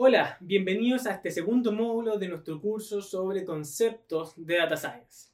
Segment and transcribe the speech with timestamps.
[0.00, 5.32] Hola, bienvenidos a este segundo módulo de nuestro curso sobre conceptos de Data Science.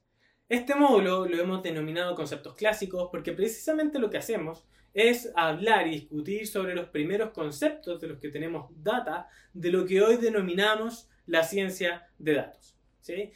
[0.48, 4.64] Este módulo lo hemos denominado conceptos clásicos porque precisamente lo que hacemos
[4.94, 9.84] es hablar y discutir sobre los primeros conceptos de los que tenemos data de lo
[9.84, 12.74] que hoy denominamos la ciencia de datos.
[13.02, 13.32] ¿sí?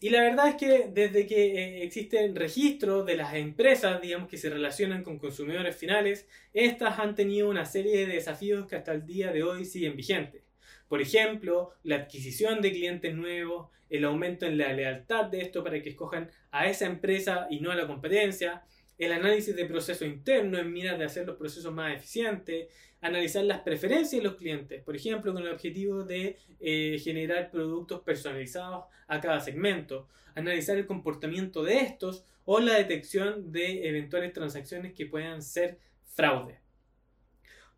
[0.00, 4.38] Y la verdad es que desde que eh, existen registros de las empresas, digamos, que
[4.38, 9.04] se relacionan con consumidores finales, estas han tenido una serie de desafíos que hasta el
[9.04, 10.51] día de hoy siguen vigentes.
[10.92, 15.80] Por ejemplo, la adquisición de clientes nuevos, el aumento en la lealtad de esto para
[15.80, 18.62] que escojan a esa empresa y no a la competencia,
[18.98, 22.68] el análisis de proceso interno en miras de hacer los procesos más eficientes,
[23.00, 28.02] analizar las preferencias de los clientes, por ejemplo, con el objetivo de eh, generar productos
[28.02, 34.92] personalizados a cada segmento, analizar el comportamiento de estos o la detección de eventuales transacciones
[34.92, 36.60] que puedan ser fraude.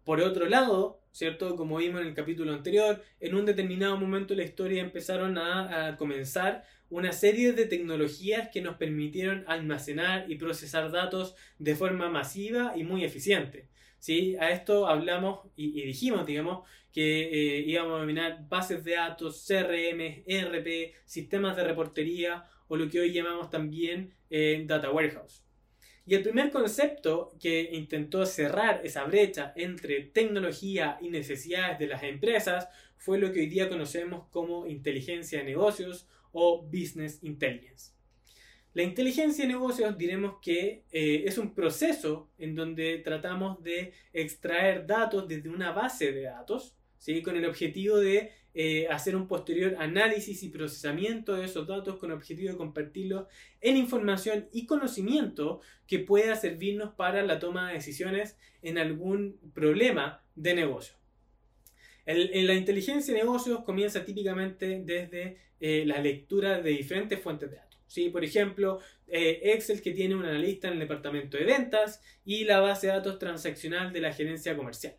[0.04, 1.56] Por otro lado, ¿cierto?
[1.56, 5.96] Como vimos en el capítulo anterior, en un determinado momento de la historia empezaron a,
[5.96, 12.74] comenzar una serie de tecnologías que nos permitieron almacenar y procesar datos de forma masiva
[12.76, 13.68] y muy eficiente.
[13.98, 14.36] ¿sí?
[14.36, 20.22] A esto hablamos y, dijimos, digamos, que eh, íbamos a dominar bases de datos, CRM,
[20.26, 25.44] ERP, sistemas de reportería o lo que hoy llamamos también eh, Data Warehouse.
[26.06, 32.02] Y el primer concepto que intentó cerrar esa brecha entre tecnología y necesidades de las
[32.02, 37.92] empresas fue lo que hoy día conocemos como inteligencia de negocios o business intelligence.
[38.74, 44.86] La inteligencia de negocios diremos que eh, es un proceso en donde tratamos de extraer
[44.86, 47.22] datos desde una base de datos, ¿sí?
[47.22, 52.12] con el objetivo de eh, hacer un posterior análisis y procesamiento de esos datos con
[52.12, 53.26] objetivo de convertirlos
[53.60, 60.22] en información y conocimiento que pueda servirnos para la toma de decisiones en algún problema
[60.36, 60.94] de negocio.
[62.06, 67.80] la inteligencia de negocios comienza típicamente desde eh, la lectura de diferentes fuentes de datos.
[67.88, 68.08] ¿sí?
[68.10, 72.60] Por ejemplo, eh, Excel que tiene un analista en el departamento de ventas y la
[72.60, 74.94] base de datos transaccional de la gerencia comercial.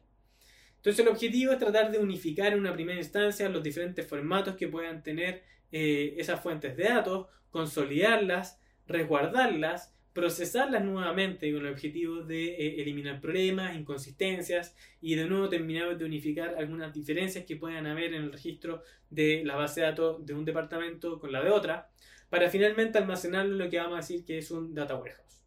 [0.85, 4.67] Entonces el objetivo es tratar de unificar en una primera instancia los diferentes formatos que
[4.67, 5.41] puedan tener
[5.71, 13.19] eh, esas fuentes de datos, consolidarlas, resguardarlas, procesarlas nuevamente con el objetivo de eh, eliminar
[13.19, 18.31] problemas, inconsistencias y de nuevo terminar de unificar algunas diferencias que puedan haber en el
[18.31, 21.89] registro de la base de datos de un departamento con la de otra,
[22.29, 25.44] para finalmente almacenarlo en lo que vamos a decir que es un data warehouse.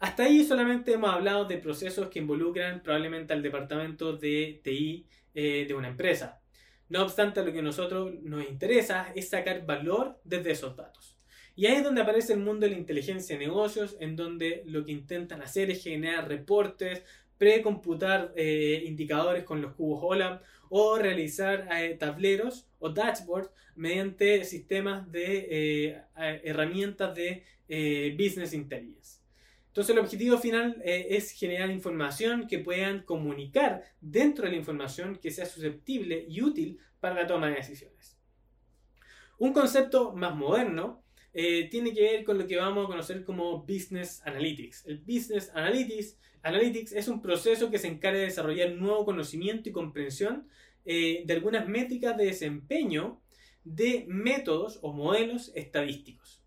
[0.00, 5.66] Hasta ahí solamente hemos hablado de procesos que involucran probablemente al departamento de TI eh,
[5.68, 6.40] de una empresa.
[6.88, 11.18] No obstante, lo que a nosotros nos interesa es sacar valor desde esos datos.
[11.54, 14.86] Y ahí es donde aparece el mundo de la inteligencia de negocios, en donde lo
[14.86, 17.02] que intentan hacer es generar reportes,
[17.36, 25.12] precomputar eh, indicadores con los cubos OLAP o realizar eh, tableros o dashboards mediante sistemas
[25.12, 27.44] de herramientas de
[28.16, 29.19] business intelligence.
[29.80, 35.16] Entonces el objetivo final eh, es generar información que puedan comunicar dentro de la información
[35.16, 38.18] que sea susceptible y útil para la toma de decisiones.
[39.38, 41.02] Un concepto más moderno
[41.32, 44.84] eh, tiene que ver con lo que vamos a conocer como Business Analytics.
[44.84, 49.72] El Business Analytics, Analytics es un proceso que se encarga de desarrollar nuevo conocimiento y
[49.72, 50.46] comprensión
[50.84, 53.22] eh, de algunas métricas de desempeño
[53.64, 56.39] de métodos o modelos estadísticos.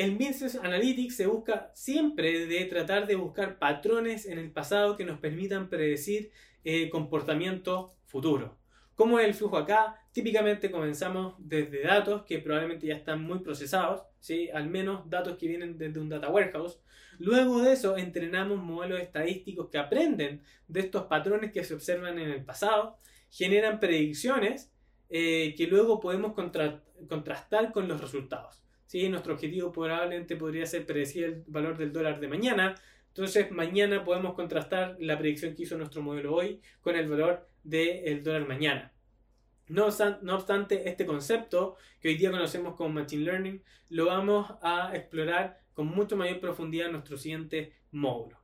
[0.00, 5.04] El Business Analytics se busca siempre de tratar de buscar patrones en el pasado que
[5.04, 6.30] nos permitan predecir
[6.64, 8.56] eh, comportamiento futuro.
[8.94, 10.00] ¿Cómo es el flujo acá?
[10.12, 14.48] Típicamente comenzamos desde datos que probablemente ya están muy procesados, ¿sí?
[14.54, 16.80] al menos datos que vienen desde un data warehouse.
[17.18, 22.30] Luego de eso entrenamos modelos estadísticos que aprenden de estos patrones que se observan en
[22.30, 22.96] el pasado,
[23.28, 24.72] generan predicciones
[25.10, 28.62] eh, que luego podemos contrastar con los resultados.
[28.90, 29.08] ¿Sí?
[29.08, 32.74] Nuestro objetivo probablemente podría ser predecir el valor del dólar de mañana.
[33.06, 38.24] Entonces, mañana podemos contrastar la predicción que hizo nuestro modelo hoy con el valor del
[38.24, 38.92] dólar mañana.
[39.68, 45.60] No, obstante, este concepto que hoy día conocemos como Machine Learning lo vamos a explorar
[45.72, 48.40] con mucho mayor profundidad en nuestro siguiente módulo.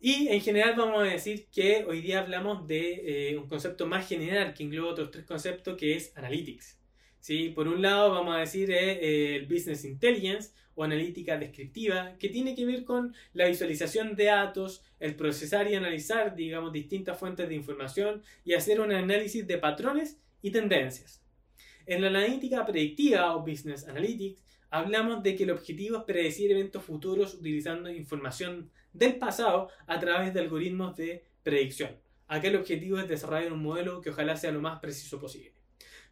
[0.00, 4.08] Y en general vamos a decir que hoy día hablamos de eh, un concepto más
[4.08, 6.83] general que engloba otros tres conceptos que es Analytics.
[7.24, 7.48] ¿Sí?
[7.48, 12.28] Por un lado vamos a decir eh, eh, el Business Intelligence o analítica descriptiva, que
[12.28, 17.48] tiene que ver con la visualización de datos, el procesar y analizar, digamos, distintas fuentes
[17.48, 21.22] de información y hacer un análisis de patrones y tendencias.
[21.86, 26.84] En la analítica predictiva o Business Analytics, hablamos de que el objetivo es predecir eventos
[26.84, 31.96] futuros utilizando información del pasado a través de algoritmos de predicción.
[32.26, 35.63] Acá el objetivo es desarrollar un modelo que ojalá sea lo más preciso posible.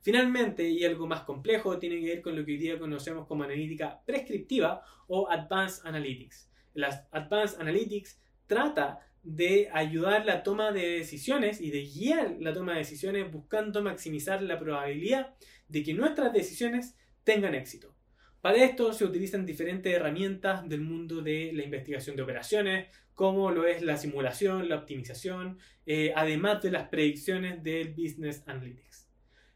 [0.02, 3.44] Finalmente, y algo más complejo, tiene que ver con lo que hoy día conocemos como
[3.44, 6.50] analítica prescriptiva o Advanced Analytics.
[6.75, 12.72] Las Advanced Analytics trata de ayudar la toma de decisiones y de guiar la toma
[12.72, 15.34] de decisiones buscando maximizar la probabilidad
[15.69, 17.94] de que nuestras decisiones tengan éxito.
[18.40, 23.69] Para esto se utilizan diferentes herramientas del mundo de la investigación de operaciones, como lo
[23.69, 29.12] es la simulación, la optimización, eh, además de las predicciones del Business Analytics.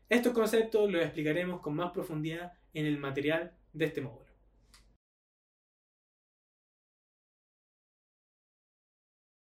[0.08, 4.25] Estos conceptos los explicaremos con más profundidad en el material de este módulo.